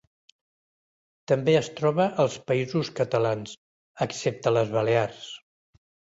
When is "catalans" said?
3.01-3.55